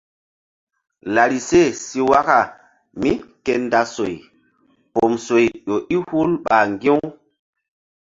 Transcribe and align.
Larise 1.13 1.61
si 1.83 1.99
waka 2.09 2.39
mí 3.01 3.11
ke 3.45 3.53
nda 3.63 3.81
soy 3.93 4.15
pom 4.93 5.13
soy 5.25 5.45
ƴo 5.67 5.75
i 5.95 5.97
hul 6.09 6.31
ɓa 6.45 6.57
ŋgi̧-u. 6.73 6.97